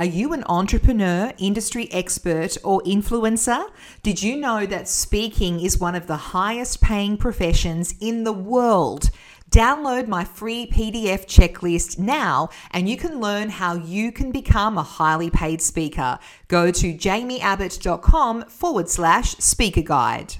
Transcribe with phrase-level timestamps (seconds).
[0.00, 3.66] Are you an entrepreneur, industry expert, or influencer?
[4.02, 9.10] Did you know that speaking is one of the highest paying professions in the world?
[9.50, 14.82] Download my free PDF checklist now and you can learn how you can become a
[14.82, 16.18] highly paid speaker.
[16.48, 20.36] Go to jaimieabbott.com forward slash speaker guide.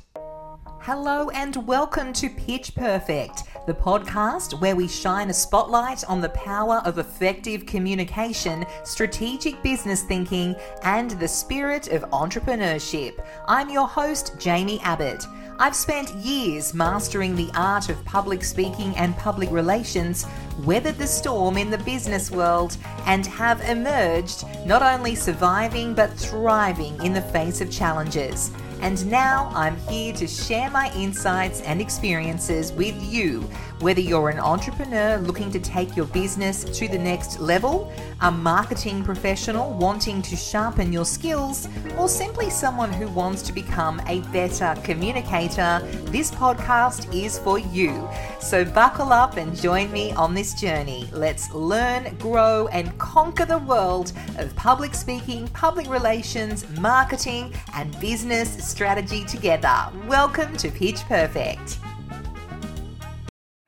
[0.85, 6.29] Hello and welcome to Pitch Perfect, the podcast where we shine a spotlight on the
[6.31, 13.25] power of effective communication, strategic business thinking, and the spirit of entrepreneurship.
[13.47, 15.25] I'm your host, Jaimie Abbott.
[15.61, 20.27] I've spent years mastering the art of public speaking and public relations,
[20.65, 27.01] weathered the storm in the business world, and have emerged not only surviving but thriving
[27.05, 28.51] in the face of challenges.
[28.81, 33.47] And now I'm here to share my insights and experiences with you,
[33.81, 37.91] whether you're an entrepreneur looking to take your business to the next level,
[38.21, 41.67] a marketing professional wanting to sharpen your skills,
[41.99, 48.07] or simply someone who wants to become a better communicator, this podcast is for you.
[48.39, 51.09] So buckle up and join me on this journey.
[51.13, 58.63] Let's learn, grow, and conquer the world of public speaking, public relations, marketing, and business
[58.63, 59.91] strategy together.
[60.07, 61.79] Welcome to Pitch Perfect.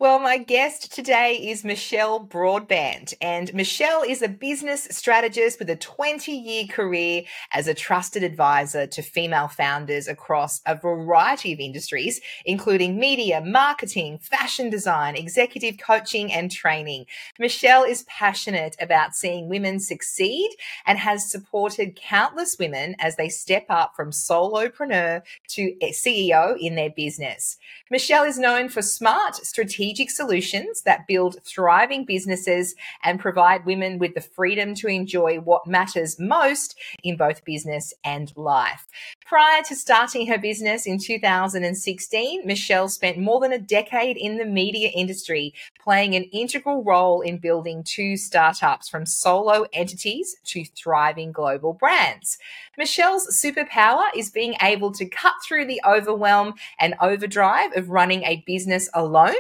[0.03, 5.77] Well, my guest today is Michelle Broadbent, and Michelle is a business strategist with a
[5.77, 7.23] 20 year career
[7.53, 14.19] as a trusted advisor to female founders across a variety of industries, including media, marketing,
[14.19, 17.07] fashion design, executive coaching, and training.
[17.39, 20.51] Michelle is passionate about seeing women succeed
[20.85, 26.91] and has supported countless women as they step up from solopreneur to CEO in their
[26.91, 27.57] business.
[27.89, 34.15] Michelle is known for smart, strategic solutions that build thriving businesses and provide women with
[34.15, 38.87] the freedom to enjoy what matters most in both business and life.
[39.33, 44.45] Prior to starting her business in 2016, Michelle spent more than a decade in the
[44.45, 51.33] media industry, playing an integral role in building two startups from solo entities to thriving
[51.33, 52.37] global brands.
[52.77, 58.45] Michelle's superpower is being able to cut through the overwhelm and overdrive of running a
[58.47, 59.35] business alone.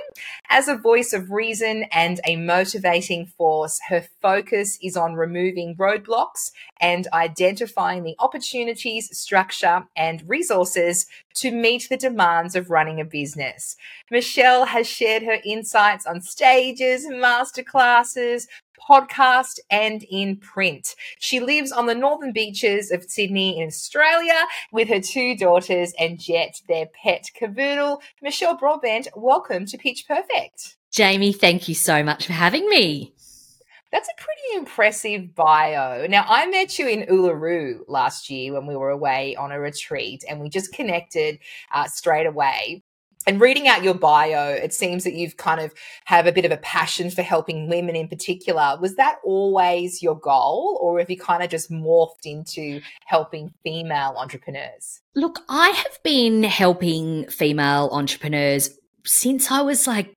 [0.48, 6.50] As a voice of reason and a motivating force, her focus is on removing roadblocks
[6.81, 13.76] and identifying the opportunities, structure, and resources to meet the demands of running a business.
[14.10, 18.47] Michelle has shared her insights on stages, masterclasses,
[18.88, 20.94] podcast, and in print.
[21.19, 26.19] She lives on the northern beaches of Sydney in Australia with her two daughters and
[26.19, 28.00] Jet, their pet cavoodle.
[28.20, 30.76] Michelle Broadbent, welcome to Pitch Perfect.
[30.93, 33.14] Jaimie, thank you so much for having me.
[33.92, 36.06] That's a pretty impressive bio.
[36.06, 40.25] Now, I met you in Uluru last year when we were away on a retreat,
[40.28, 41.38] and we just connected
[41.72, 42.82] uh, straight away.
[43.26, 45.72] And reading out your bio it seems that you've kind of
[46.06, 48.76] have a bit of a passion for helping women in particular.
[48.81, 54.14] Was that always your goal or have you kind of just morphed into helping female
[54.19, 55.02] entrepreneurs?
[55.14, 58.70] Look i have been helping female entrepreneurs
[59.04, 60.16] since i was like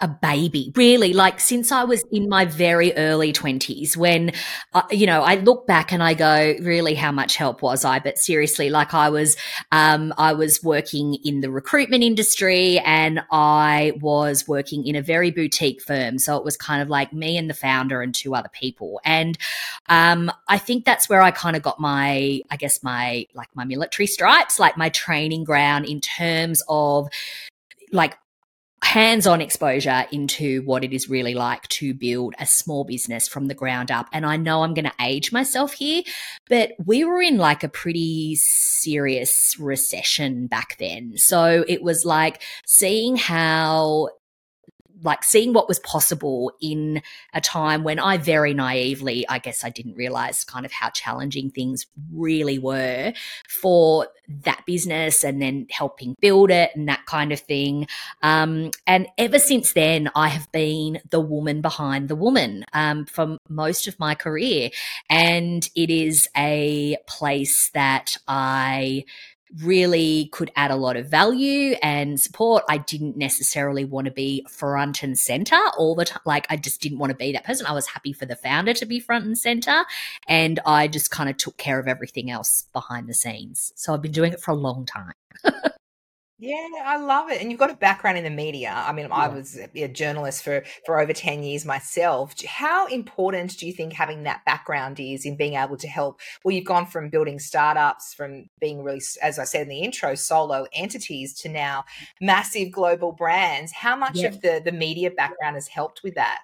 [0.00, 4.32] a baby, really, like since I was in my very early 20s, when,
[4.72, 8.00] uh, you know, I look back and I go, really, how much help was I?
[8.00, 9.36] But seriously, like I was,
[9.70, 15.30] um, I was working in the recruitment industry and I was working in a very
[15.30, 16.18] boutique firm.
[16.18, 19.00] So it was kind of like me and the founder and two other people.
[19.04, 19.38] And
[19.88, 23.64] um, I think that's where I kind of got my, I guess, my, like my
[23.64, 27.08] military stripes, like my training ground in terms of
[27.92, 28.16] like
[28.82, 33.46] hands on exposure into what it is really like to build a small business from
[33.46, 34.08] the ground up.
[34.12, 36.02] And I know I'm going to age myself here,
[36.48, 41.14] but we were in like a pretty serious recession back then.
[41.16, 44.08] So it was like seeing how
[45.02, 47.02] like seeing what was possible in
[47.32, 51.50] a time when I very naively, I guess I didn't realize kind of how challenging
[51.50, 53.12] things really were
[53.48, 54.08] for
[54.44, 57.86] that business and then helping build it and that kind of thing.
[58.22, 63.38] Um, and ever since then, I have been the woman behind the woman um, for
[63.48, 64.70] most of my career.
[65.10, 69.04] And it is a place that I
[69.60, 72.64] really could add a lot of value and support.
[72.68, 76.22] I didn't necessarily want to be front and center all the time.
[76.24, 77.66] Like, I just didn't want to be that person.
[77.66, 79.84] I was happy for the founder to be front and center.
[80.26, 83.72] And I just kind of took care of everything else behind the scenes.
[83.76, 85.12] So I've been doing it for a long time.
[86.44, 87.40] Yeah, I love it.
[87.40, 88.72] And you've got a background in the media.
[88.74, 92.34] I mean, I was a journalist for for over 10 years myself.
[92.44, 96.20] How important do you think having that background is in being able to help?
[96.44, 100.16] Well, you've gone from building startups, from being really, as I said in the intro,
[100.16, 101.84] solo entities to now
[102.20, 103.70] massive global brands.
[103.72, 104.28] How much Yeah.
[104.28, 106.42] of the the media background has helped with that?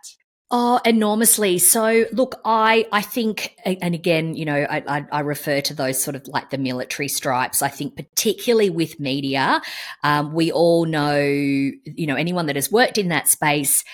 [0.50, 1.58] Oh, enormously.
[1.58, 6.16] So, look, I I think, and again, you know, I, I refer to those sort
[6.16, 7.60] of like the military stripes.
[7.60, 9.60] I think particularly with media,
[10.04, 13.84] um, we all know, you know, anyone that has worked in that space,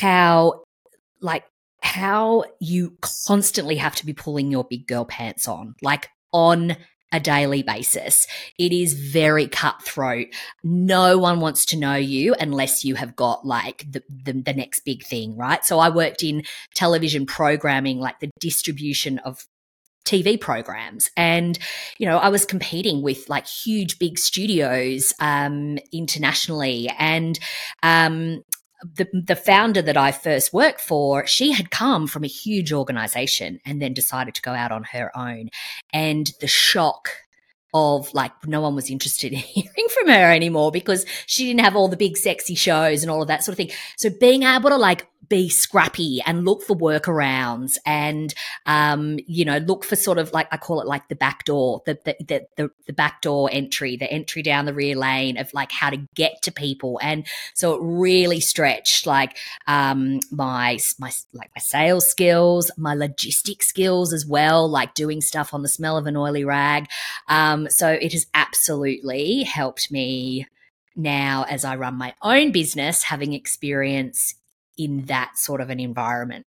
[0.00, 0.64] how
[1.20, 1.44] like
[1.82, 6.76] how you constantly have to be pulling your big girl pants on, like on
[7.12, 8.26] a daily basis.
[8.58, 10.28] It is very cutthroat.
[10.64, 14.80] No one wants to know you unless you have got like the, the, the next
[14.80, 15.64] big thing, right?
[15.64, 16.44] So I worked in
[16.74, 19.46] television programming, like the distribution of
[20.04, 21.10] TV programs.
[21.16, 21.58] And,
[21.98, 26.90] you know, I was competing with like huge big studios um, internationally.
[26.98, 27.38] And
[27.82, 28.42] um,
[28.82, 33.60] the, the founder that I first worked for, she had come from a huge organization
[33.64, 35.50] and then decided to go out on her own.
[35.92, 37.10] And the shock
[37.74, 41.76] of like no one was interested in hearing from her anymore because she didn't have
[41.76, 43.76] all the big sexy shows and all of that sort of thing.
[43.96, 48.34] So being able to like be scrappy and look for workarounds and
[48.66, 51.82] um, you know, look for sort of like I call it like the back door,
[51.86, 55.72] the the the, the, back door entry, the entry down the rear lane of like
[55.72, 56.98] how to get to people.
[57.02, 59.36] And so it really stretched like
[59.66, 65.54] um my my like my sales skills, my logistic skills as well, like doing stuff
[65.54, 66.88] on the smell of an oily rag.
[67.28, 70.46] Um, so it has absolutely helped me
[70.94, 74.34] now as I run my own business, having experience
[74.78, 76.46] in that sort of an environment.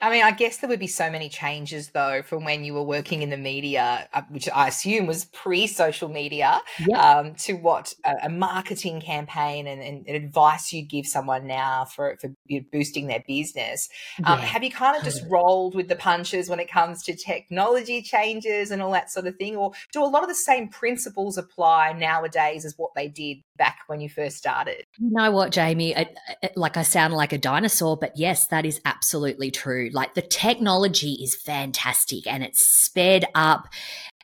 [0.00, 2.82] I mean, I guess there would be so many changes though from when you were
[2.82, 6.98] working in the media, uh, which I assume was pre-social media, Yeah.
[7.18, 12.16] um, to what a, a marketing campaign and, and advice you give someone now for
[12.20, 12.30] for
[12.72, 13.88] boosting their business.
[14.24, 14.44] Um, Yeah.
[14.46, 18.70] have you kind of just rolled with the punches when it comes to technology changes
[18.70, 21.92] and all that sort of thing, or do a lot of the same principles apply
[21.92, 24.84] nowadays as what they did back when you first started?
[24.98, 25.96] You know what, Jaimie?
[25.96, 26.08] I,
[26.42, 29.71] I- like I sound like a dinosaur, but yes, that is absolutely true.
[29.92, 33.68] Like the technology is fantastic and it's sped up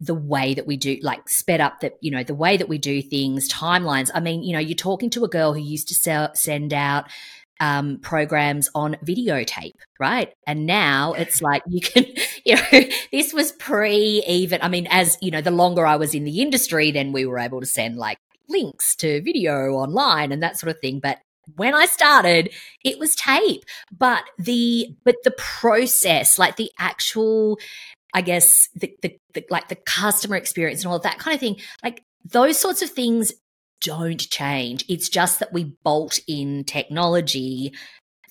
[0.01, 2.79] the way that we do, like sped up the, you know, the way that we
[2.79, 4.11] do things, timelines.
[4.15, 7.11] I mean, you know, you're talking to a girl who used to sell, send out
[7.61, 10.33] um, programs on videotape, right?
[10.47, 12.07] And now it's like you can,
[12.45, 14.63] you know, this was pre even.
[14.63, 17.39] I mean, as you know, the longer I was in the industry, then we were
[17.39, 18.19] able to send like
[18.49, 21.01] links to video online and that sort of thing.
[21.01, 21.19] But
[21.57, 22.53] when I started,
[22.85, 23.65] it was tape.
[23.97, 27.59] But the but the process, like the actual,
[28.15, 31.41] I guess the, the, the like the customer experience and all of that kind of
[31.41, 33.33] thing, like those sorts of things
[33.81, 34.85] don't change.
[34.89, 37.73] It's just that we bolt in technology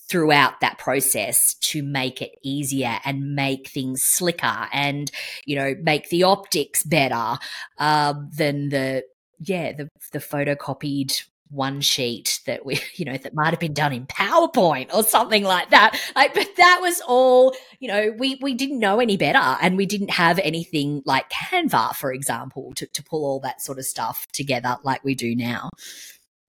[0.10, 5.12] throughout that process to make it easier and make things slicker and
[5.46, 7.38] you know make the optics better
[7.78, 9.04] um, than the
[9.40, 13.94] yeah the the photocopied one sheet that we you know that might have been done
[13.94, 18.54] in powerpoint or something like that like but that was all you know we we
[18.54, 23.04] didn't know any better and we didn't have anything like canva for example to, to
[23.04, 25.70] pull all that sort of stuff together like we do now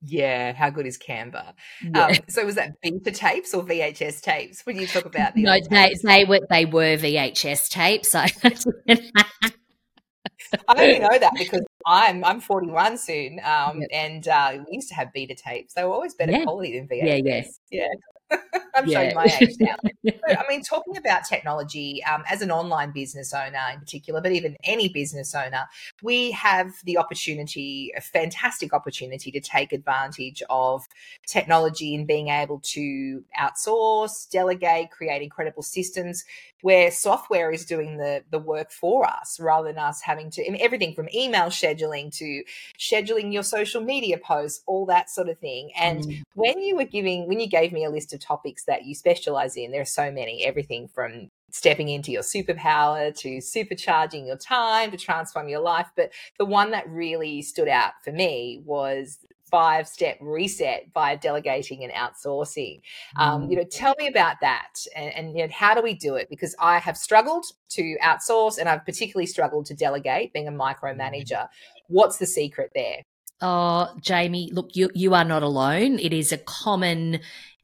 [0.01, 1.55] Yeah, how good is Canva?
[1.83, 2.07] Yeah.
[2.07, 5.59] Um, so was that beta tapes or VHS tapes when you talk about the no,
[5.69, 8.11] they, they were they were VHS tapes.
[8.11, 8.21] So
[10.69, 13.89] I only know that because I'm I'm 41 soon, um, Yep.
[13.93, 15.75] and uh, we used to have beta tapes.
[15.75, 16.45] They were always better Yeah.
[16.45, 17.07] quality than VHS.
[17.07, 17.17] yeah.
[17.25, 17.89] Yes, yeah,
[18.75, 18.89] I'm Yeah.
[18.89, 19.75] showing my age now.
[20.27, 24.57] I mean, talking about technology um, as an online business owner in particular, but even
[24.65, 25.67] any business owner,
[26.03, 30.87] we have the opportunity, a fantastic opportunity to take advantage of
[31.27, 36.25] technology and being able to outsource, delegate, create incredible systems
[36.61, 40.51] where software is doing the the work for us rather than us having to I
[40.51, 42.43] mean, everything from email scheduling to
[42.79, 45.71] scheduling your social media posts, all that sort of thing.
[45.79, 46.23] And Mm.
[46.35, 49.57] when you were giving when you gave me a list of topics that you specialize
[49.57, 49.71] in.
[49.71, 54.97] There are so many everything from stepping into your superpower to supercharging your time to
[54.97, 55.89] transform your life.
[55.97, 59.19] But the one that really stood out for me was
[59.51, 62.83] five step reset by delegating and outsourcing.
[63.17, 66.17] Um, you know tell me about that and, and you know, how do we do
[66.17, 66.29] it?
[66.29, 71.49] Because i have struggled to outsource and i've particularly struggled to delegate being a micromanager.
[71.89, 73.05] What's the secret there?
[73.41, 75.99] Oh, Jaimie, look, you you are not alone.
[75.99, 77.21] It is a common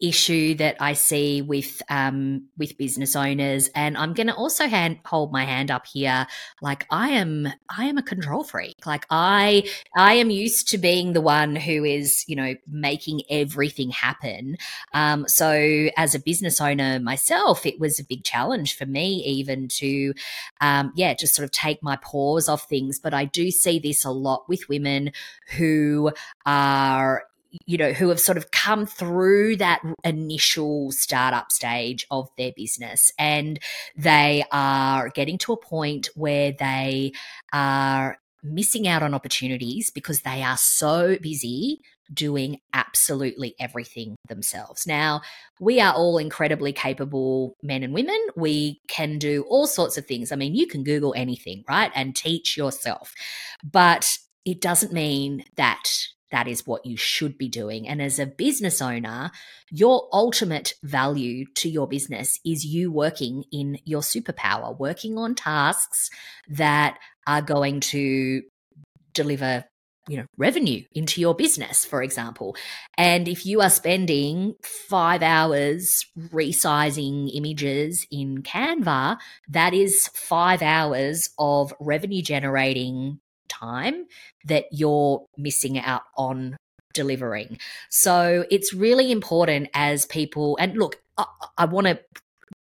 [0.09, 4.99] issue that I see with um, with business owners, and I'm going to also hand,
[5.05, 6.27] hold my hand up here.
[6.61, 8.87] Like I am, I am a control freak.
[8.87, 13.91] Like I, I am used to being the one who is, you know, making everything
[13.91, 14.57] happen.
[14.93, 19.69] Um, so as a business owner myself, it was a big challenge for me, even
[19.69, 20.15] to,
[20.61, 22.99] um, yeah, just sort of take my paws off things.
[22.99, 25.13] But I do see this a lot with women
[25.57, 26.13] who
[26.47, 27.25] are
[27.67, 33.13] you know, who have sort of come through that initial startup stage of their business
[33.19, 33.59] and
[33.97, 37.13] they are getting to a point where they
[37.53, 41.81] are missing out on opportunities because they are so busy
[42.13, 44.87] doing absolutely everything themselves.
[44.87, 45.23] Now,
[45.59, 48.19] we are all incredibly capable men and women.
[48.37, 50.31] We can do all sorts of things.
[50.31, 51.91] I mean, you can Google anything, right?
[51.95, 53.15] And teach yourself.
[53.65, 55.91] But it doesn't mean that
[56.35, 57.87] that is what you should be doing.
[57.87, 59.31] And as a business owner,
[59.71, 66.11] your ultimate value to your business is you working in your superpower, working on tasks
[66.49, 68.43] that are going to
[69.13, 69.65] deliver
[70.09, 72.55] you know revenue into your business for example
[72.99, 79.17] and if you are spending 5 hours resizing images in canva
[79.49, 84.07] that is 5 hours of revenue generating time
[84.45, 86.57] that you're missing out on
[86.93, 87.59] delivering.
[87.91, 91.25] So it's really important as people, and look, I,
[91.59, 92.01] I want to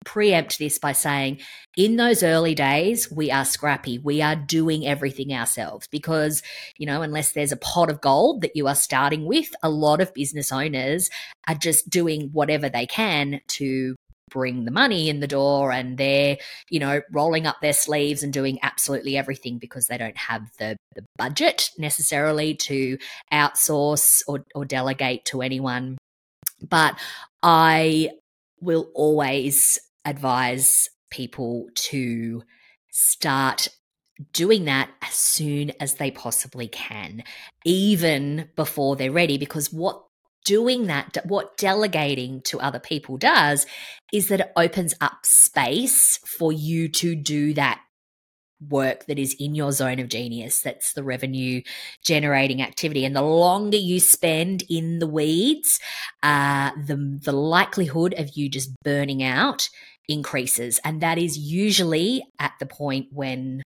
[0.06, 1.40] preempt this by saying
[1.76, 6.42] in those early days we are scrappy we are doing everything ourselves because
[6.78, 10.00] you know unless there's a pot of gold that you are starting with a lot
[10.00, 11.10] of business owners
[11.48, 13.94] are just doing whatever they can to
[14.30, 16.38] bring the money in the door and they're
[16.70, 20.78] you know rolling up their sleeves and doing absolutely everything because they don't have the,
[20.96, 22.98] the budget necessarily to
[23.34, 25.98] outsource or, or delegate to anyone.
[26.62, 27.00] But
[27.42, 28.10] i
[28.62, 32.44] will always advise people to
[32.92, 33.70] start
[34.34, 37.24] doing that as soon as they possibly can,
[37.66, 40.04] even before they're ready, because what
[40.46, 43.66] doing that, what delegating to other people does
[44.12, 47.82] is that it opens up space for you to do that
[48.68, 50.62] work that is in your zone of genius.
[50.62, 51.62] That's the revenue
[52.04, 53.06] generating activity.
[53.06, 55.80] And the longer you spend in the weeds,
[56.24, 59.70] uh, the, the likelihood of you just burning out
[60.08, 60.80] increases.
[60.84, 63.62] And that is usually at the point when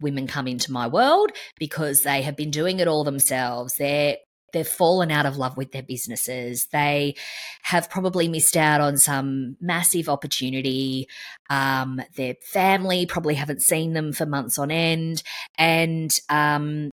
[0.00, 3.74] women come into my world because they have been doing it all themselves.
[3.76, 4.16] They're
[4.56, 6.66] they've fallen out of love with their businesses.
[6.72, 7.14] They
[7.62, 11.08] have probably missed out on some massive opportunity.
[11.50, 15.22] Um, their family probably haven't seen them for months on end,
[15.58, 16.90] and um,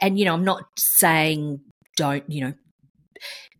[0.00, 1.60] and you know, I'm not saying
[1.96, 2.54] don't you know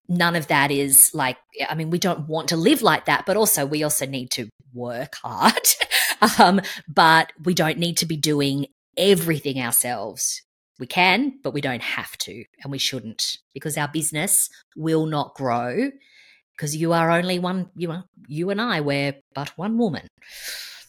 [0.08, 1.37] none of that is like
[1.68, 4.49] i mean we don't want to live like that but also we also need to
[4.72, 5.68] work hard
[6.38, 10.42] um, but we don't need to be doing everything ourselves
[10.80, 15.34] we can, but we don't have to, and we shouldn't, because our business will not
[15.34, 15.90] grow
[16.60, 17.70] because you are only one.
[17.75, 18.82] You are you and I.
[18.82, 20.06] We're but one woman.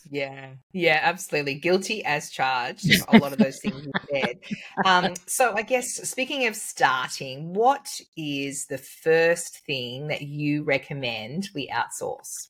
[0.10, 1.56] Yeah, yeah, absolutely.
[1.56, 2.92] Guilty as charged.
[3.08, 4.40] A lot of those things you said.
[4.84, 11.50] Um, so, I guess speaking of starting, what is the first thing that you recommend
[11.56, 12.50] we outsource?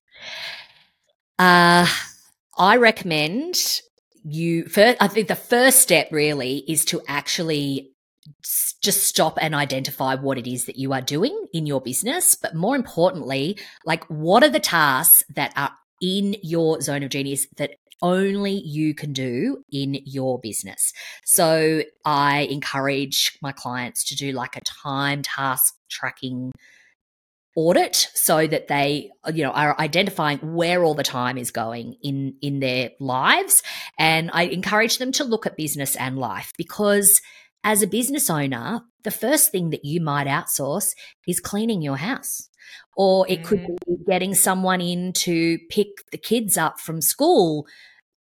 [1.38, 1.88] Uh,
[2.58, 3.82] I recommend
[4.24, 7.92] you first i think the first step really is to actually
[8.82, 12.54] just stop and identify what it is that you are doing in your business but
[12.54, 17.72] more importantly like what are the tasks that are in your zone of genius that
[18.02, 20.92] only you can do in your business.
[21.24, 26.52] So I encourage my clients to do like a time task tracking
[27.56, 32.34] audit so that they you know are identifying where all the time is going in
[32.42, 33.62] in their lives
[34.00, 37.22] and i encourage them to look at business and life because
[37.64, 40.92] as a business owner the first thing that you might outsource
[41.28, 42.50] is cleaning your house
[42.96, 43.78] or it could mm.
[43.86, 47.68] be getting someone in to pick the kids up from school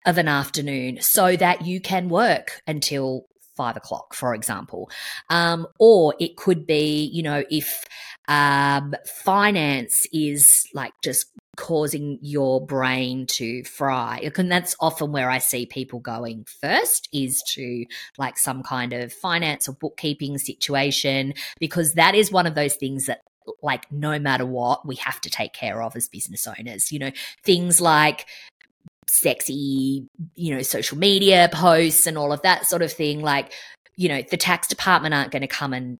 [0.06, 3.26] of an afternoon so that you can work until
[3.56, 4.90] five o'clock, for example.
[5.28, 7.84] Um, or it could be, you know, if
[8.28, 11.26] um, finance is like just
[11.56, 14.30] causing your brain to fry.
[14.36, 17.84] And that's often where I see people going first is to
[18.18, 23.06] like some kind of finance or bookkeeping situation, because that is one of those things
[23.06, 23.20] that
[23.62, 27.10] like no matter what we have to take care of as business owners you know
[27.42, 28.26] things like
[29.10, 33.20] sexy, you know, social media posts and all of that sort of thing.
[33.20, 33.52] Like,
[33.96, 35.98] you know, the tax department aren't going to come and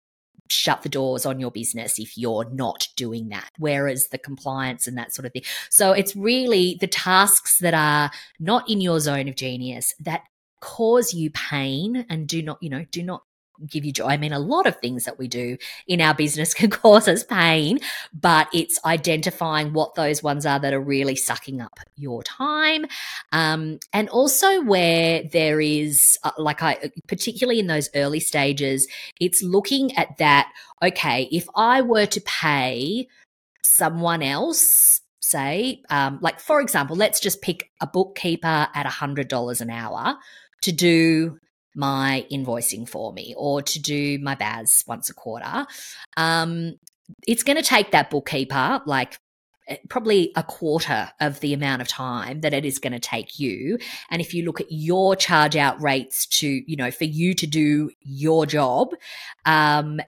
[0.48, 3.50] shut the doors on your business if you're not doing that.
[3.58, 5.42] Whereas the compliance and that sort of thing.
[5.70, 10.22] So it's really the tasks that are not in your zone of genius that
[10.60, 13.22] cause you pain and do not, you know, do not
[13.68, 14.06] give you joy.
[14.06, 17.24] I mean, a lot of things that we do in our business can cause us
[17.24, 17.78] pain,
[18.12, 22.86] but it's identifying what those ones are that are really sucking up your time.
[23.32, 28.86] Um, and also where there is, uh, like I, particularly in those early stages,
[29.20, 30.52] it's looking at that,
[30.82, 33.08] okay, if I were to pay
[33.62, 39.70] someone else, say, um, like for example, let's just pick a bookkeeper at $100 an
[39.70, 40.16] hour
[40.62, 41.38] to do
[41.74, 45.66] my invoicing for me or to do my BAS once a quarter.
[46.16, 46.74] Um,
[47.26, 49.18] it's going to take that bookkeeper like
[49.68, 53.38] eh, probably a quarter of the amount of time that it is going to take
[53.38, 53.78] you
[54.10, 57.46] and if you look at your charge out rates to you know for you to
[57.46, 58.90] do your job
[59.44, 60.00] um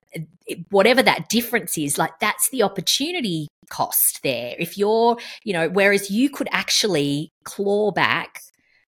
[0.71, 6.11] whatever that difference is like that's the opportunity cost there if you're you know whereas
[6.11, 8.40] you could actually claw back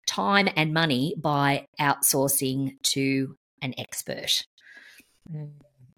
[0.09, 4.43] time and money by outsourcing to an expert.
[5.31, 5.51] Mm.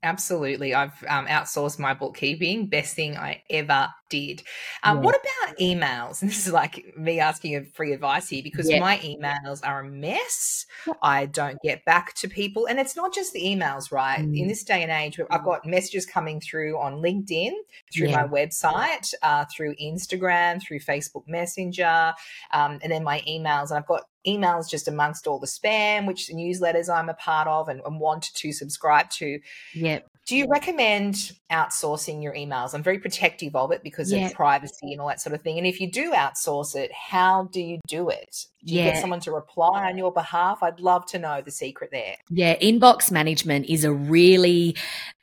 [0.04, 0.74] Absolutely.
[0.74, 2.66] I've um, outsourced my bookkeeping.
[2.66, 4.42] Best thing I ever did.
[4.82, 5.04] Um, yeah.
[5.04, 6.22] What about emails?
[6.22, 8.80] And this is like me asking a free advice here because yeah.
[8.80, 10.66] my emails are a mess.
[11.04, 12.66] I don't get back to people.
[12.66, 14.20] And it's not just the emails, right?
[14.20, 14.40] Mm.
[14.40, 17.52] In this day and age, I've got messages coming through on LinkedIn,
[17.94, 18.24] through yeah.
[18.24, 22.14] my website, uh, through Instagram, through Facebook Messenger,
[22.54, 23.70] um, and then my emails.
[23.70, 27.70] And I've got emails just amongst all the spam, which newsletters I'm a part of
[27.70, 29.40] and, and want to subscribe to.
[29.74, 30.08] Yep.
[30.28, 32.74] Do you recommend outsourcing your emails?
[32.74, 35.58] I'm very protective of it because of privacy and all that sort of thing.
[35.58, 38.46] And if you do outsource it, how do you do it?
[38.64, 38.92] Do you yeah.
[38.92, 40.62] get someone to reply on your behalf?
[40.62, 42.16] I'd love to know the secret there.
[42.30, 44.76] Yeah, inbox management is a really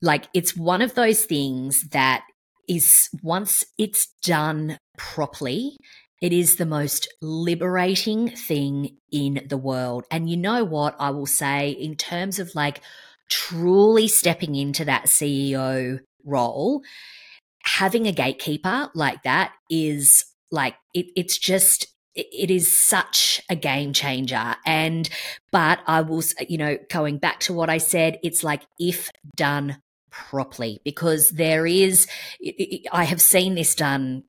[0.02, 2.24] like it's one of those things that
[2.68, 5.76] is once it's done properly
[6.20, 10.04] it is the most liberating thing in the world.
[10.10, 12.80] And you know what I will say in terms of like
[13.28, 16.82] truly stepping into that CEO role,
[17.62, 23.92] having a gatekeeper like that is like, it, it's just, it is such a game
[23.92, 24.56] changer.
[24.66, 25.08] And,
[25.52, 29.80] but I will, you know, going back to what I said, it's like if done
[30.10, 32.08] properly, because there is,
[32.90, 34.24] I have seen this done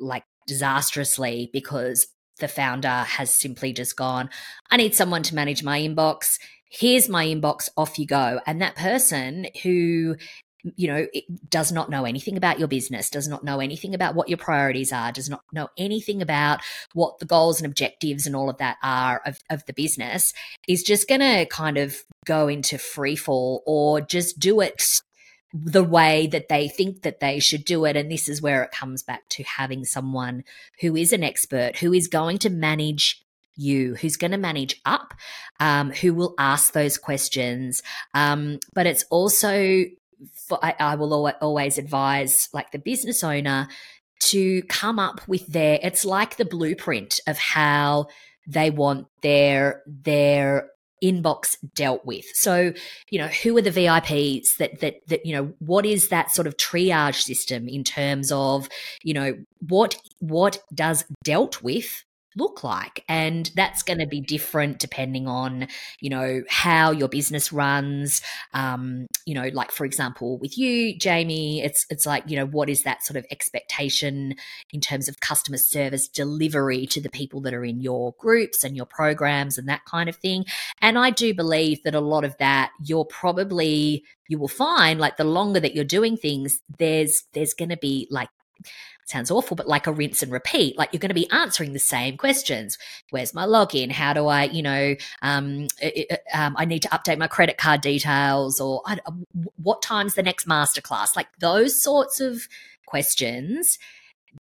[0.00, 2.06] like disastrously because
[2.38, 4.30] the founder has simply just gone,
[4.70, 6.38] I need someone to manage my inbox.
[6.70, 8.40] Here's my inbox, off you go.
[8.46, 10.16] And that person who
[10.76, 11.06] you know,
[11.48, 14.92] does not know anything about your business, does not know anything about what your priorities
[14.92, 16.60] are, does not know anything about
[16.94, 20.32] what the goals and objectives and all of that are of, of the business,
[20.68, 25.00] is just going to kind of go into free fall or just do it
[25.52, 27.96] the way that they think that they should do it.
[27.96, 30.44] And this is where it comes back to having someone
[30.80, 33.22] who is an expert, who is going to manage
[33.54, 35.12] you, who's going to manage up,
[35.60, 37.82] um, who will ask those questions.
[38.14, 39.84] Um, but it's also,
[40.48, 43.68] for, I, I will always advise, like the business owner,
[44.20, 48.06] to come up with their, it's like the blueprint of how
[48.46, 50.68] they want their their
[51.02, 52.24] inbox dealt with.
[52.34, 52.72] So,
[53.10, 56.46] you know, who are the VIPs that that that you know, what is that sort
[56.46, 58.68] of triage system in terms of,
[59.02, 59.36] you know,
[59.68, 62.04] what what does dealt with
[62.36, 65.66] look like and that's going to be different depending on
[66.00, 68.22] you know how your business runs.
[68.54, 72.68] Um you know like for example with you Jaimie it's it's like you know what
[72.68, 74.34] is that sort of expectation
[74.72, 78.76] in terms of customer service delivery to the people that are in your groups and
[78.76, 80.44] your programs and that kind of thing?
[80.80, 85.16] And I do believe that a lot of that you're probably you will find like
[85.16, 88.28] the longer that you're doing things there's there's going to be like
[89.12, 90.76] sounds awful, but like a rinse and repeat.
[90.76, 92.78] Like you're going to be answering the same questions.
[93.10, 93.92] Where's my login?
[93.92, 95.68] How do I, you know, um,
[96.34, 98.98] um, I need to update my credit card details or I,
[99.62, 101.14] what time's the next masterclass?
[101.14, 102.48] Like those sorts of
[102.86, 103.78] questions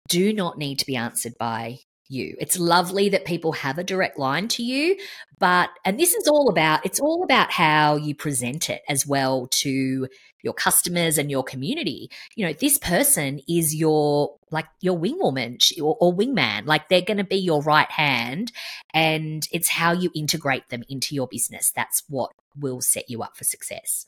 [0.09, 2.37] do not need to be answered by you.
[2.39, 4.97] It's lovely that people have a direct line to you,
[5.39, 9.49] but, and this is all about, it's all about how you present it as well
[9.63, 10.09] to
[10.43, 12.11] your customers and your community.
[12.35, 16.67] You know, this person is your like your wingwoman or, or wingman.
[16.67, 18.53] Like they're going to be your right hand,
[18.95, 21.73] and it's how you integrate them into your business.
[21.75, 24.07] That's what will set you up for success.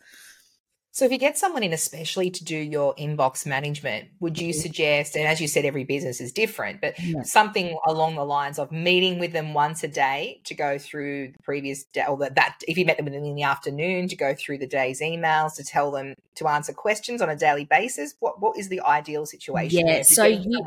[0.98, 4.60] So, if you get someone in, especially to do your inbox management, would you mm-hmm.
[4.60, 7.22] suggest, and as you said, every business is different, but yeah.
[7.22, 11.42] something along the lines of meeting with them once a day to go through the
[11.44, 14.66] previous day, or that, if you met them in the afternoon, to go through the
[14.66, 18.16] day's emails, to tell them to answer questions on a daily basis?
[18.18, 19.86] What What is the ideal situation?
[19.86, 20.60] Yeah, so you,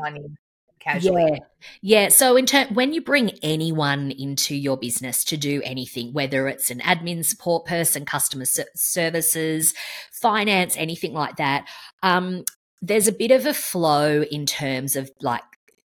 [0.82, 1.30] casually.
[1.32, 1.38] Yeah.
[1.80, 2.08] Yeah.
[2.08, 6.70] So in turn, when you bring anyone into your business to do anything, whether it's
[6.70, 9.74] an admin support person, customer services,
[10.10, 11.68] finance, anything like that,
[12.02, 12.44] um,
[12.80, 15.42] there's a bit of a flow in terms of like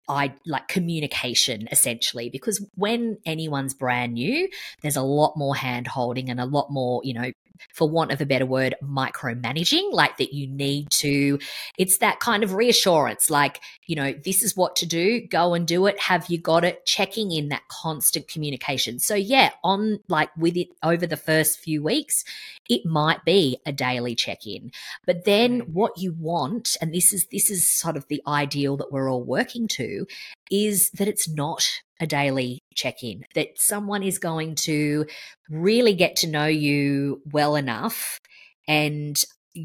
[0.08, 4.48] I like communication essentially because when anyone's brand new,
[4.82, 7.32] there's a lot more hand holding and a lot more, you know,
[7.74, 11.40] for want of a better word, micromanaging, like that you need to,
[11.78, 15.68] it's that kind of reassurance, like, you know, this is what to do, go and
[15.68, 16.00] do it.
[16.00, 16.86] Have you got it?
[16.86, 19.00] Checking in that constant communication.
[19.00, 22.24] So, yeah, on like with it over the first few weeks,
[22.70, 24.72] it might be a daily check in.
[25.06, 25.70] But then mm.
[25.70, 29.24] what you want, and this is, this is sort of the ideal that we're all
[29.24, 30.08] working to,
[30.52, 35.06] is that it's not a daily check in, that someone is going to
[35.50, 38.20] really get to know you well enough
[38.68, 39.16] and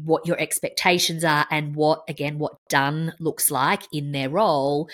[0.03, 4.89] what your expectations are and what, again, what done looks like in their role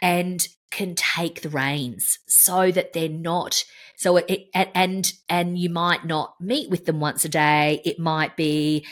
[0.00, 3.62] and can take the reins so that they're not
[4.02, 7.80] so it, it and and you might not meet with them once a day.
[7.84, 8.84] It might be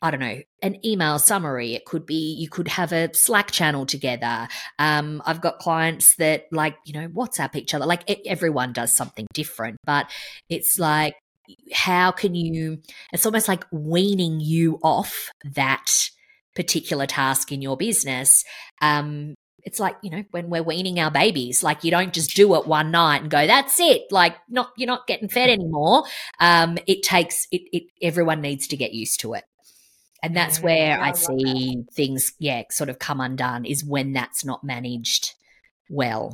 [0.00, 1.74] I don't know, an email summary.
[1.74, 4.46] It could be you could have a Slack channel together.
[4.78, 7.84] Um, I've got clients that like, you know, WhatsApp each other.
[7.84, 10.08] Like it, everyone does something different, but
[10.48, 11.14] it's like,
[11.72, 12.78] how can you,
[13.12, 15.90] it's almost like weaning you off that
[16.54, 18.44] particular task in your business.
[18.80, 19.34] Um,
[19.64, 22.66] it's like you know when we're weaning our babies like you don't just do it
[22.66, 26.04] one night and go that's it like not you're not getting fed anymore
[26.40, 29.44] um it takes it, it everyone needs to get used to it
[30.22, 31.94] and that's where I, I see that.
[31.94, 35.34] things, yeah, sort of come undone is when that's not managed
[35.88, 36.32] well.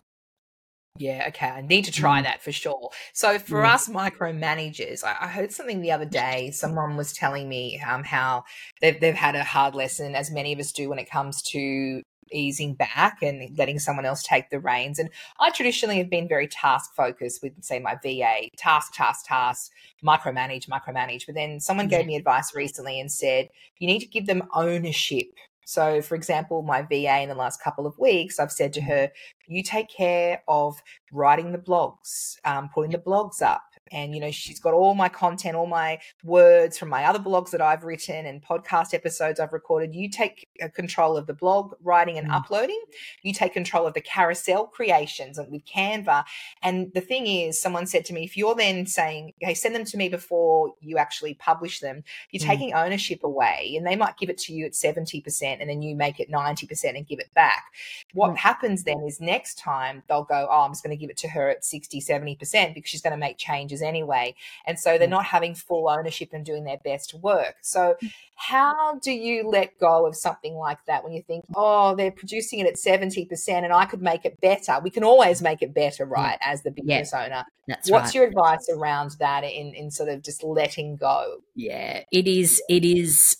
[0.96, 1.48] Yeah, okay.
[1.48, 2.24] I need to try mm.
[2.24, 2.90] that for sure.
[3.12, 3.68] So for mm.
[3.68, 6.50] us micromanagers, I, I heard something the other day.
[6.54, 8.44] Someone was telling me um, how
[8.80, 12.00] they've, they've had a hard lesson, as many of us do, when it comes to
[12.34, 14.98] easing back and letting someone else take the reins.
[14.98, 19.70] And I traditionally have been very task focused with, say, my VA task, task, task,
[20.04, 21.26] micromanage, micromanage.
[21.26, 25.28] But then someone gave me advice recently and said, you need to give them ownership
[25.64, 29.10] so, for example, my VA in the last couple of weeks, I've said to her,
[29.46, 33.62] you take care of writing the blogs, um, putting the blogs up,
[33.94, 37.50] and you know she's got all my content all my words from my other blogs
[37.50, 41.72] that i've written and podcast episodes i've recorded you take uh, control of the blog
[41.82, 42.34] writing and mm.
[42.34, 42.82] uploading
[43.22, 46.24] you take control of the carousel creations with canva
[46.62, 49.84] and the thing is someone said to me if you're then saying hey send them
[49.84, 52.46] to me before you actually publish them you're mm.
[52.46, 55.94] taking ownership away and they might give it to you at 70% and then you
[55.94, 57.64] make it 90% and give it back
[58.12, 58.36] what mm.
[58.36, 61.28] happens then is next time they'll go oh i'm just going to give it to
[61.28, 64.34] her at 60 70% because she's going to make changes changes anyway.
[64.66, 65.12] And so they're mm.
[65.12, 67.56] not having full ownership and doing their best work.
[67.62, 68.12] So, mm.
[68.36, 72.60] how do you let go of something like that when you think, oh, they're producing
[72.60, 74.78] it at 70% and I could make it better?
[74.82, 77.44] We can always make it better, right, as the business yeah, owner.
[77.68, 78.14] That's What's right.
[78.14, 81.38] your advice around that in, in sort of just letting go?
[81.54, 83.36] Yeah, it is, it is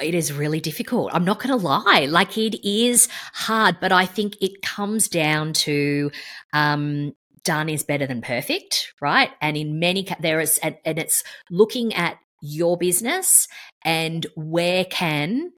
[0.00, 1.10] it is really difficult.
[1.12, 2.06] I'm not going to lie.
[2.08, 6.10] Like it is hard, but I think it comes down to
[6.52, 7.14] um,
[7.44, 9.30] done is better than perfect, right?
[9.40, 13.46] And in many, there is, and, and it's looking at your business
[13.84, 15.52] and where can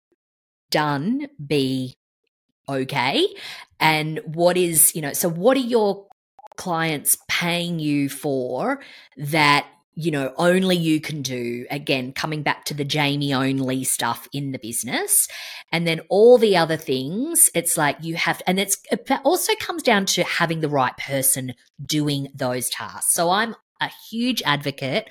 [0.70, 1.96] done be
[2.68, 3.26] okay
[3.78, 6.06] and what is you know so what are your
[6.56, 8.80] clients paying you for
[9.16, 11.66] that you know, only you can do.
[11.70, 15.28] Again, coming back to the Jaimie only stuff in the business.
[15.72, 19.82] And then all the other things, it's like you have, and it's, it also comes
[19.82, 21.54] down to having the right person
[21.84, 23.14] doing those tasks.
[23.14, 25.08] So I'm a huge advocate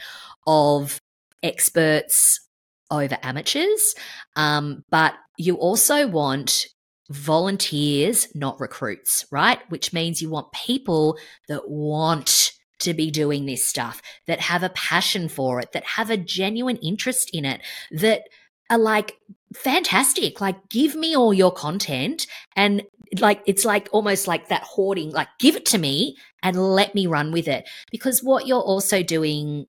[0.48, 1.00] of
[1.42, 2.48] experts
[2.92, 3.96] over amateurs.
[4.36, 6.68] Um, but you also want
[7.10, 9.60] volunteers, not recruits, right?
[9.70, 11.18] Which means you want people
[11.48, 12.53] that want
[12.84, 16.78] to be doing this stuff, that have a passion for it, that have a genuine
[16.78, 18.24] interest in it, that
[18.70, 19.18] are like
[19.56, 20.42] fantastic.
[20.42, 22.28] Like, give me all your content.
[22.56, 22.84] And
[23.20, 27.08] like, it's like almost like that hoarding, like, give it to me and let me
[27.08, 27.70] run with it.
[27.92, 29.66] Because what you're also doing,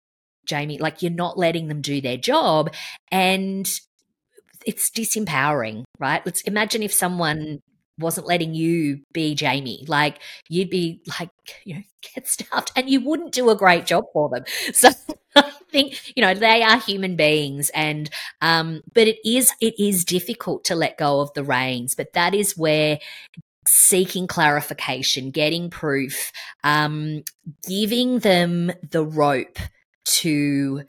[0.48, 2.72] Jaimie, like, you're not letting them do their job.
[3.10, 3.68] And
[4.66, 6.24] it's disempowering, right?
[6.24, 7.60] Let's imagine if someone
[7.98, 9.88] wasn't letting you be Jaimie.
[9.88, 11.30] Like you'd be like,
[11.64, 11.82] you know,
[12.14, 14.44] get stuffed and you wouldn't do a great job for them.
[14.74, 14.90] So
[15.36, 18.08] I think you know they are human beings and
[18.40, 22.34] um but it is it is difficult to let go of the reins but that
[22.34, 23.00] is where
[23.66, 26.30] seeking clarification getting proof
[26.62, 27.22] um
[27.66, 29.58] giving them the rope
[30.04, 30.82] to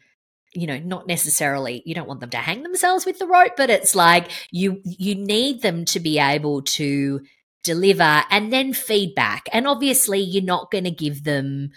[0.56, 3.70] you know not necessarily you don't want them to hang themselves with the rope but
[3.70, 7.22] it's like you you need them to be able to
[7.66, 9.50] deliver and then feedback.
[9.52, 11.72] And obviously you're not going to give them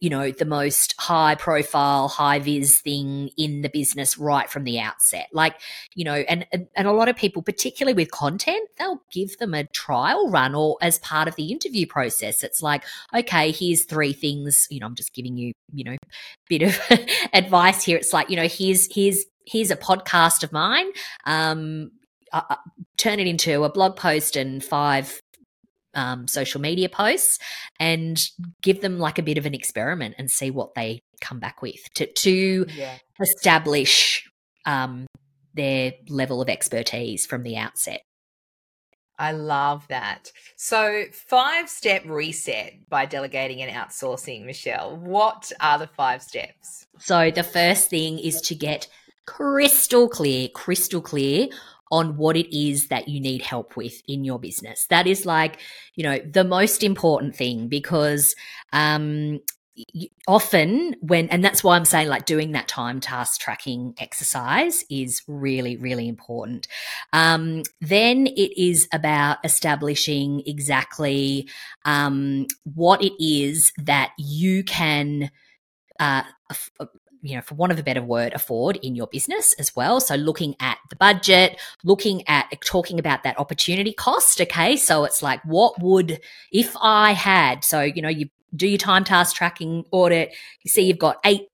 [0.00, 4.80] you know the most high profile high vis thing in the business right from the
[4.80, 5.28] outset.
[5.32, 5.60] Like
[5.94, 9.64] you know and and a lot of people particularly with content they'll give them a
[9.64, 12.42] trial run or as part of the interview process.
[12.42, 15.96] It's like okay here's three things you know i'm just giving you you know
[16.48, 16.78] bit of
[17.32, 17.96] advice here.
[17.96, 20.86] It's like you know here's here's here's a podcast of mine.
[21.24, 21.90] Um
[22.32, 22.56] uh, uh
[22.96, 25.20] turn it into a blog post and five
[25.96, 27.38] um, social media posts
[27.80, 28.20] and
[28.62, 31.82] give them like a bit of an experiment and see what they come back with
[31.94, 32.98] to, to yeah.
[33.20, 34.28] establish
[34.66, 35.06] um,
[35.54, 38.02] their level of expertise from the outset.
[39.18, 40.30] I love that.
[40.56, 44.94] So, five step reset by delegating and outsourcing, Michelle.
[44.94, 46.86] What are the five steps?
[46.98, 48.88] So, the first thing is to get
[49.26, 51.48] crystal clear, crystal clear
[51.90, 54.86] on what it is that you need help with in your business.
[54.88, 55.60] That is like,
[55.94, 58.34] you know, the most important thing because
[58.72, 59.40] um,
[60.26, 65.22] often when and that's why i'm saying like doing that time task tracking exercise is
[65.28, 66.66] really really important
[67.12, 71.46] um, then it is about establishing exactly
[71.84, 75.30] um, what it is that you can
[76.00, 76.22] uh,
[77.22, 80.00] you know, for want of a better word, afford in your business as well.
[80.00, 84.40] So looking at the budget, looking at talking about that opportunity cost.
[84.40, 84.76] Okay.
[84.76, 86.20] So it's like, what would,
[86.52, 90.82] if I had, so, you know, you do your time task tracking audit, you see
[90.82, 91.48] you've got eight,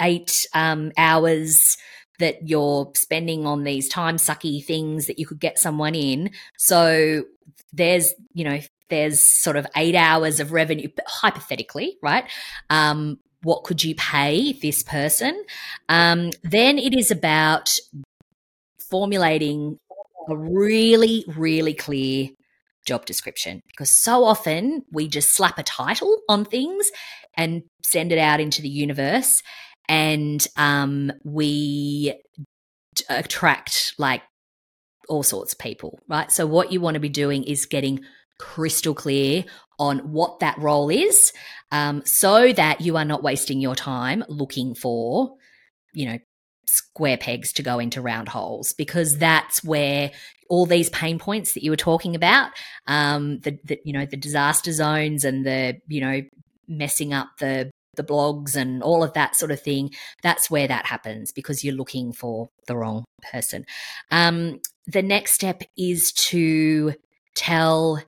[0.00, 1.76] eight um, hours
[2.18, 6.30] that you're spending on these time sucky things that you could get someone in.
[6.56, 7.24] So
[7.72, 12.24] there's, you know, there's sort of eight hours of revenue, hypothetically, right?
[12.70, 15.44] Um, what could you pay this person?
[15.88, 17.70] Um, then it is about
[18.90, 19.78] formulating
[20.28, 22.30] a really, really clear
[22.84, 26.90] job description because so often we just slap a title on things
[27.36, 29.42] and send it out into the universe
[29.88, 32.14] and um, we
[33.08, 34.22] attract like
[35.08, 36.32] all sorts of people, right?
[36.32, 38.00] So, what you want to be doing is getting
[38.38, 39.44] crystal clear
[39.78, 41.32] on what that role is
[41.72, 45.34] um, so that you are not wasting your time looking for,
[45.92, 46.18] you know,
[46.66, 50.10] square pegs to go into round holes because that's where
[50.48, 52.50] all these pain points that you were talking about
[52.88, 56.20] um the, the you know the disaster zones and the you know
[56.68, 59.90] messing up the the blogs and all of that sort of thing
[60.22, 63.64] that's where that happens because you're looking for the wrong person.
[64.10, 66.94] Um the next step is to
[67.34, 68.02] tell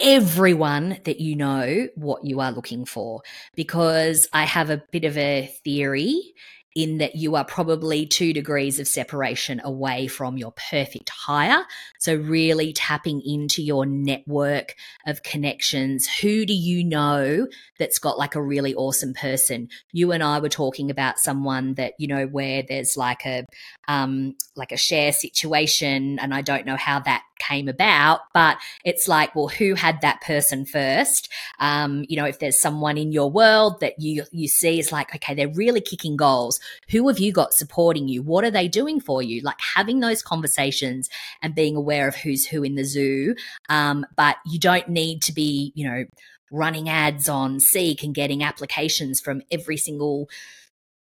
[0.00, 3.22] everyone that you know what you are looking for
[3.54, 6.34] because I have a bit of a theory
[6.74, 11.64] in that you are probably two degrees of separation away from your perfect hire.
[11.98, 16.08] So, really tapping into your network of connections.
[16.20, 19.68] Who do you know that's got like a really awesome person?
[19.92, 23.44] You and I were talking about someone that, you know, where there's like a,
[23.88, 29.08] um, like a share situation, and I don't know how that came about, but it's
[29.08, 31.28] like, well, who had that person first?
[31.58, 35.14] Um, you know, if there's someone in your world that you you see is like,
[35.14, 36.60] okay, they're really kicking goals.
[36.90, 38.22] Who have you got supporting you?
[38.22, 39.40] What are they doing for you?
[39.42, 41.08] Like having those conversations
[41.42, 43.34] and being aware of who's who in the zoo.
[43.68, 46.04] Um, but you don't need to be, you know,
[46.50, 50.28] running ads on Seek and getting applications from every single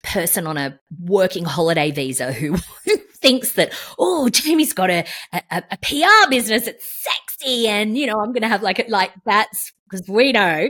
[0.03, 2.57] person on a working holiday visa who
[3.23, 6.67] thinks that, oh, Jaimie's got a, a, a PR business.
[6.67, 7.67] It's sexy.
[7.67, 10.69] And, you know, I'm going to have like, like that's because we know.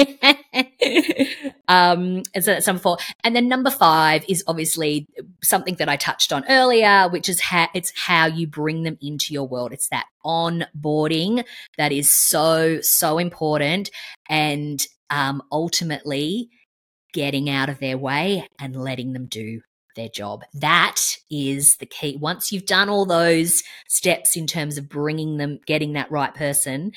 [1.68, 2.98] um, and so that's number four.
[3.24, 5.08] And then number five is obviously
[5.42, 9.34] something that I touched on earlier, which is how it's how you bring them into
[9.34, 9.72] your world.
[9.72, 11.44] It's that onboarding
[11.78, 13.90] that is so, so important.
[14.28, 16.48] And um, ultimately,
[17.12, 19.60] getting out of their way and letting them do
[19.94, 20.44] their job.
[20.54, 22.16] That is the key.
[22.20, 26.92] Once you've done all those steps in terms of bringing them, getting that right person,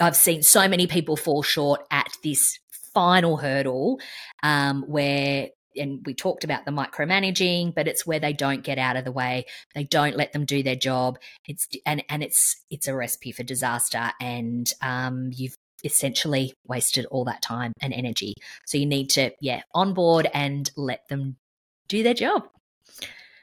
[0.00, 2.58] I've seen so many people fall short at this
[2.94, 4.00] final hurdle
[4.42, 8.96] um, where and we talked about the micromanaging but it's where they don't get out
[8.96, 12.88] of the way they don't let them do their job it's and and it's it's
[12.88, 15.54] a recipe for disaster and um, you've
[15.84, 18.34] essentially wasted all that time and energy.
[18.66, 21.36] So you need to, yeah, onboard and let them
[21.90, 22.44] do their job.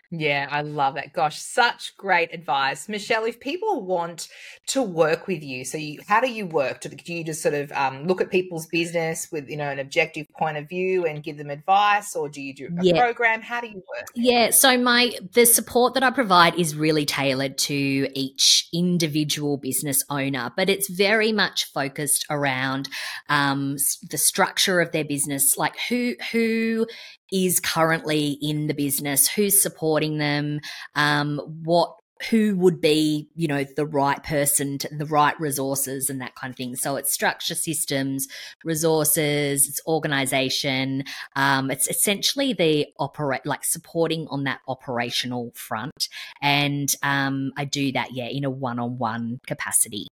[0.10, 1.12] Yeah, I love that.
[1.12, 2.88] Gosh, such great advice.
[2.88, 4.30] Michelle, if people want
[4.68, 6.80] to work with you, so you, how do you work?
[6.80, 9.80] Do, do you just sort of um, look at people's business with, you know, an
[9.80, 13.02] objective point of view and give them advice or do you do a yeah.
[13.02, 13.42] program?
[13.42, 14.08] How do you work?
[14.16, 20.06] Yeah, so my the support that I provide is really tailored to each individual business
[20.10, 22.88] owner, but it's very much focused around
[23.28, 23.76] um,
[24.10, 26.88] the structure of their business, like who who
[27.32, 30.60] is currently in the business, who's supporting them,
[30.96, 31.94] um, what
[32.32, 36.52] who would be you know the right person to the right resources and that kind
[36.52, 36.76] of thing?
[36.76, 38.28] So it's structure systems
[38.64, 41.04] resources it's organization
[41.36, 46.10] um, it's essentially the operate like supporting on that operational front.
[46.42, 50.08] And um, i do that yeah in a one-on-one capacity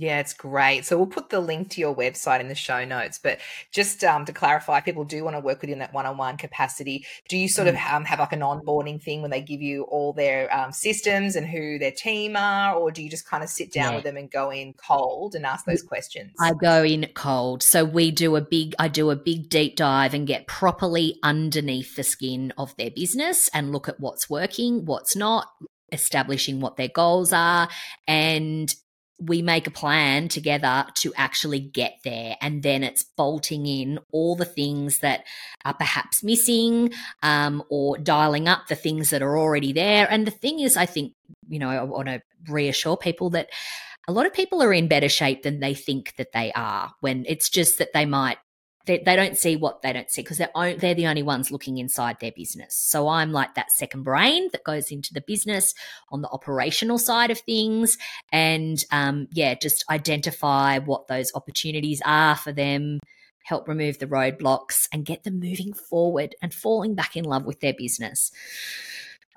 [0.00, 0.86] yeah, it's great.
[0.86, 3.20] So we'll put the link to your website in the show notes.
[3.22, 3.38] But
[3.70, 7.04] just um, to clarify, people do want to work with you in that one-on-one capacity.
[7.28, 7.72] Do you sort mm.
[7.72, 11.36] of um, have like an onboarding thing when they give you all their um, systems
[11.36, 13.96] and who their team are, or do you just kind of sit down yeah.
[13.96, 16.32] with them and go in cold and ask those questions?
[16.40, 17.62] I go in cold.
[17.62, 21.94] So we do a big, I do a big deep dive and get properly underneath
[21.96, 25.48] the skin of their business and look at what's working, what's not,
[25.92, 27.68] establishing what their goals are
[28.06, 28.74] and
[29.20, 32.36] we make a plan together to actually get there.
[32.40, 35.24] And then it's bolting in all the things that
[35.64, 40.10] are perhaps missing um, or dialing up the things that are already there.
[40.10, 41.12] And the thing is, I think,
[41.48, 43.50] you know, I want to reassure people that
[44.08, 47.24] a lot of people are in better shape than they think that they are when
[47.28, 48.38] it's just that they might
[48.90, 51.78] they, they don't see what they don't see because they're, they're the only ones looking
[51.78, 52.74] inside their business.
[52.74, 55.74] So I'm like that second brain that goes into the business
[56.10, 57.98] on the operational side of things.
[58.32, 62.98] And um, yeah, just identify what those opportunities are for them,
[63.44, 67.60] help remove the roadblocks and get them moving forward and falling back in love with
[67.60, 68.32] their business.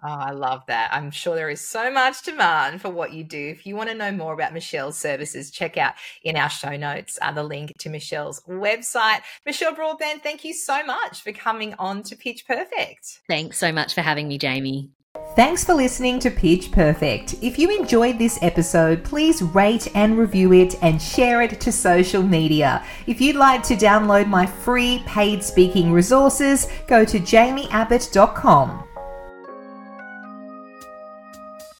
[0.05, 0.93] Oh, I love that.
[0.93, 3.39] I'm sure there is so much demand for what you do.
[3.39, 7.17] If you want to know more about Michelle's services, check out in our show notes
[7.21, 9.21] uh, the link to Michelle's website.
[9.45, 13.21] Michelle Broadbent, thank you so much for coming on to Pitch Perfect.
[13.29, 14.89] Thanks so much for having me, Jaimie.
[15.35, 17.35] Thanks for listening to Pitch Perfect.
[17.41, 22.21] If you enjoyed this episode, please rate and review it and share it to social
[22.21, 22.83] media.
[23.07, 28.83] If you'd like to download my free paid speaking resources, go to jaimieabbott.com.